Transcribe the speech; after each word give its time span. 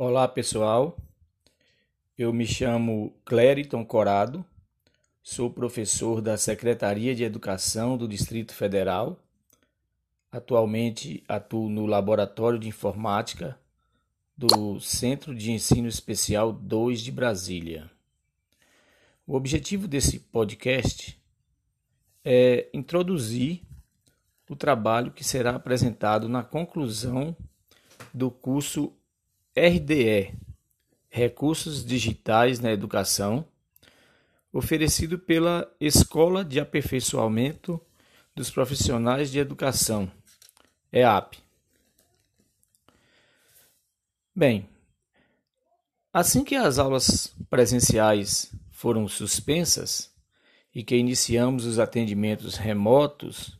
Olá 0.00 0.28
pessoal, 0.28 0.96
eu 2.16 2.32
me 2.32 2.46
chamo 2.46 3.12
Clériton 3.24 3.84
Corado, 3.84 4.44
sou 5.24 5.50
professor 5.50 6.22
da 6.22 6.36
Secretaria 6.36 7.16
de 7.16 7.24
Educação 7.24 7.98
do 7.98 8.06
Distrito 8.06 8.54
Federal. 8.54 9.18
Atualmente 10.30 11.24
atuo 11.26 11.68
no 11.68 11.84
Laboratório 11.84 12.60
de 12.60 12.68
Informática 12.68 13.58
do 14.36 14.78
Centro 14.78 15.34
de 15.34 15.50
Ensino 15.50 15.88
Especial 15.88 16.52
2 16.52 17.00
de 17.00 17.10
Brasília. 17.10 17.90
O 19.26 19.34
objetivo 19.34 19.88
desse 19.88 20.20
podcast 20.20 21.20
é 22.24 22.68
introduzir 22.72 23.64
o 24.48 24.54
trabalho 24.54 25.10
que 25.10 25.24
será 25.24 25.56
apresentado 25.56 26.28
na 26.28 26.44
conclusão 26.44 27.36
do 28.14 28.30
curso 28.30 28.92
RDE 29.58 30.34
Recursos 31.10 31.84
Digitais 31.84 32.60
na 32.60 32.70
Educação, 32.70 33.44
oferecido 34.52 35.18
pela 35.18 35.68
Escola 35.80 36.44
de 36.44 36.60
Aperfeiçoamento 36.60 37.80
dos 38.36 38.50
Profissionais 38.50 39.32
de 39.32 39.40
Educação, 39.40 40.10
EAP. 40.92 41.38
Bem, 44.34 44.68
assim 46.12 46.44
que 46.44 46.54
as 46.54 46.78
aulas 46.78 47.34
presenciais 47.50 48.54
foram 48.70 49.08
suspensas 49.08 50.14
e 50.72 50.84
que 50.84 50.94
iniciamos 50.94 51.64
os 51.64 51.80
atendimentos 51.80 52.54
remotos, 52.54 53.58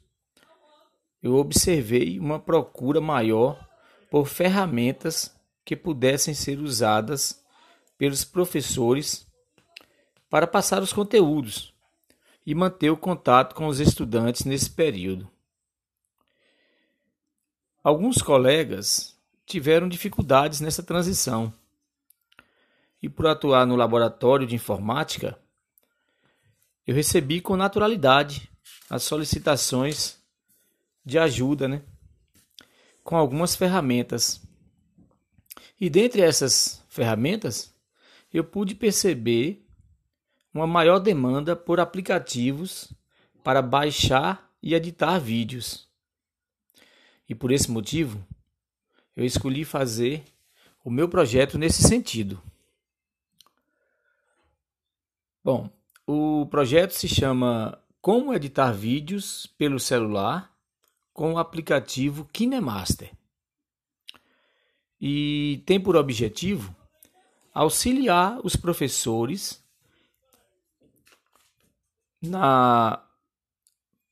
eu 1.20 1.34
observei 1.34 2.20
uma 2.20 2.38
procura 2.38 3.00
maior 3.00 3.68
por 4.08 4.26
ferramentas 4.26 5.36
que 5.68 5.76
pudessem 5.76 6.32
ser 6.32 6.60
usadas 6.60 7.44
pelos 7.98 8.24
professores 8.24 9.30
para 10.30 10.46
passar 10.46 10.80
os 10.82 10.94
conteúdos 10.94 11.74
e 12.46 12.54
manter 12.54 12.88
o 12.88 12.96
contato 12.96 13.54
com 13.54 13.66
os 13.66 13.78
estudantes 13.78 14.46
nesse 14.46 14.70
período. 14.70 15.30
Alguns 17.84 18.22
colegas 18.22 19.14
tiveram 19.44 19.90
dificuldades 19.90 20.62
nessa 20.62 20.82
transição 20.82 21.52
e, 23.02 23.06
por 23.06 23.26
atuar 23.26 23.66
no 23.66 23.76
laboratório 23.76 24.46
de 24.46 24.54
informática, 24.54 25.38
eu 26.86 26.94
recebi 26.94 27.42
com 27.42 27.58
naturalidade 27.58 28.50
as 28.88 29.02
solicitações 29.02 30.18
de 31.04 31.18
ajuda, 31.18 31.68
né? 31.68 31.82
Com 33.04 33.18
algumas 33.18 33.54
ferramentas 33.54 34.47
e 35.80 35.88
dentre 35.88 36.22
essas 36.22 36.84
ferramentas, 36.88 37.74
eu 38.32 38.42
pude 38.42 38.74
perceber 38.74 39.64
uma 40.52 40.66
maior 40.66 40.98
demanda 40.98 41.54
por 41.54 41.78
aplicativos 41.78 42.92
para 43.44 43.62
baixar 43.62 44.50
e 44.62 44.74
editar 44.74 45.18
vídeos. 45.18 45.88
E 47.28 47.34
por 47.34 47.52
esse 47.52 47.70
motivo, 47.70 48.24
eu 49.14 49.24
escolhi 49.24 49.64
fazer 49.64 50.24
o 50.84 50.90
meu 50.90 51.08
projeto 51.08 51.58
nesse 51.58 51.82
sentido. 51.82 52.42
Bom, 55.44 55.70
o 56.06 56.46
projeto 56.46 56.92
se 56.92 57.06
chama 57.06 57.78
Como 58.00 58.34
editar 58.34 58.72
vídeos 58.72 59.46
pelo 59.58 59.78
celular 59.78 60.52
com 61.12 61.34
o 61.34 61.38
aplicativo 61.38 62.28
KineMaster 62.32 63.12
e 65.00 65.62
tem 65.64 65.80
por 65.80 65.96
objetivo 65.96 66.74
auxiliar 67.54 68.38
os 68.44 68.56
professores 68.56 69.62
na 72.20 73.02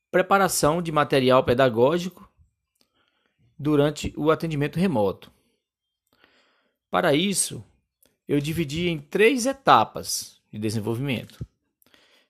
preparação 0.09 0.81
de 0.81 0.91
material 0.91 1.43
pedagógico 1.43 2.29
durante 3.57 4.13
o 4.15 4.31
atendimento 4.31 4.79
remoto. 4.79 5.31
Para 6.89 7.13
isso, 7.13 7.63
eu 8.27 8.39
dividi 8.39 8.87
em 8.87 8.99
três 8.99 9.45
etapas 9.45 10.41
de 10.51 10.57
desenvolvimento, 10.57 11.45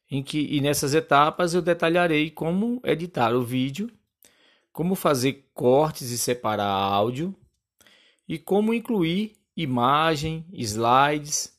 em 0.10 0.24
que 0.24 0.40
e 0.40 0.62
nessas 0.62 0.94
etapas 0.94 1.54
eu 1.54 1.62
detalharei 1.62 2.32
como 2.32 2.82
editar 2.84 3.34
o 3.36 3.44
vídeo, 3.44 3.92
como 4.72 4.96
fazer 4.96 5.50
cortes 5.54 6.10
e 6.12 6.18
separar 6.18 6.68
áudio, 6.68 7.36
e 8.28 8.38
como 8.38 8.74
incluir 8.74 9.38
imagem, 9.56 10.46
slides 10.54 11.58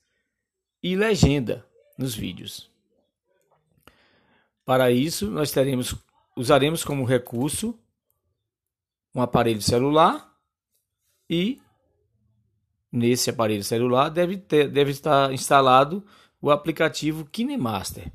e 0.82 0.94
legenda 0.94 1.66
nos 1.96 2.14
vídeos. 2.14 2.70
Para 4.64 4.90
isso, 4.90 5.30
nós 5.30 5.50
teremos, 5.50 5.94
usaremos 6.36 6.84
como 6.84 7.04
recurso 7.04 7.78
um 9.14 9.22
aparelho 9.22 9.62
celular 9.62 10.32
e 11.28 11.60
nesse 12.92 13.30
aparelho 13.30 13.64
celular 13.64 14.10
deve, 14.10 14.36
ter, 14.36 14.68
deve 14.68 14.90
estar 14.90 15.32
instalado 15.32 16.04
o 16.40 16.50
aplicativo 16.50 17.24
KineMaster. 17.24 18.12